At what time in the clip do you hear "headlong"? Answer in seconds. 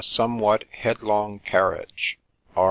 0.71-1.37